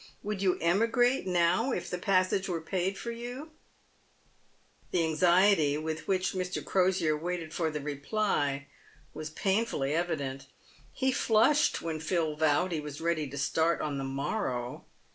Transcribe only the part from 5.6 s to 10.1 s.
with which Mr. Crosier waited for the reply was pain fully